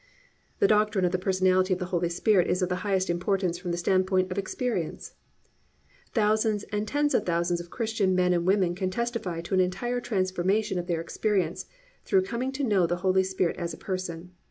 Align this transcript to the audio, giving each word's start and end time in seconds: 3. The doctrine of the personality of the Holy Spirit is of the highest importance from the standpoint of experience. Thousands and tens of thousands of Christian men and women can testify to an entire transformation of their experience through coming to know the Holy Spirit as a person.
3. 0.57 0.57
The 0.61 0.67
doctrine 0.67 1.05
of 1.05 1.11
the 1.11 1.19
personality 1.19 1.73
of 1.73 1.77
the 1.77 1.85
Holy 1.93 2.09
Spirit 2.09 2.47
is 2.47 2.63
of 2.63 2.69
the 2.69 2.77
highest 2.77 3.07
importance 3.07 3.59
from 3.59 3.69
the 3.69 3.77
standpoint 3.77 4.31
of 4.31 4.37
experience. 4.39 5.13
Thousands 6.15 6.63
and 6.71 6.87
tens 6.87 7.13
of 7.13 7.23
thousands 7.23 7.59
of 7.61 7.69
Christian 7.69 8.15
men 8.15 8.33
and 8.33 8.47
women 8.47 8.73
can 8.73 8.89
testify 8.89 9.41
to 9.41 9.53
an 9.53 9.59
entire 9.59 9.99
transformation 10.01 10.79
of 10.79 10.87
their 10.87 11.01
experience 11.01 11.67
through 12.03 12.23
coming 12.23 12.51
to 12.51 12.63
know 12.63 12.87
the 12.87 12.95
Holy 13.05 13.21
Spirit 13.23 13.57
as 13.57 13.75
a 13.75 13.77
person. 13.77 14.31